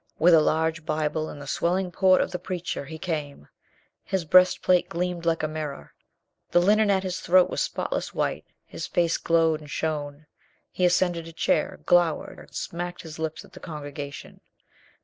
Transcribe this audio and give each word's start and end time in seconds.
With 0.17 0.33
a 0.33 0.41
large 0.41 0.83
Bible 0.83 1.29
and 1.29 1.39
the 1.39 1.45
swelling 1.45 1.91
port 1.91 2.21
of 2.21 2.31
the 2.31 2.39
preacher, 2.39 2.85
he 2.85 2.97
came. 2.97 3.47
His 4.03 4.25
breastplate 4.25 4.89
gleamed 4.89 5.27
like 5.27 5.43
a 5.43 5.47
mirror, 5.47 5.93
the 6.49 6.59
linen 6.59 6.89
at 6.89 7.03
his 7.03 7.19
throat 7.19 7.51
was 7.51 7.61
spotless 7.61 8.11
white, 8.11 8.45
his 8.65 8.87
face 8.87 9.17
glowed 9.19 9.59
and 9.59 9.69
shone. 9.69 10.25
He 10.71 10.85
ascended 10.85 11.27
a 11.27 11.31
chair, 11.33 11.81
glowered, 11.85 12.39
and 12.39 12.49
smacked 12.55 13.03
his 13.03 13.19
lips 13.19 13.45
at 13.45 13.53
the 13.53 13.59
congregation. 13.59 14.41